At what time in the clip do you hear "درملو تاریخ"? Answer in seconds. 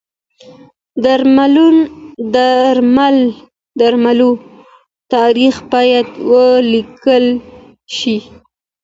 3.79-5.55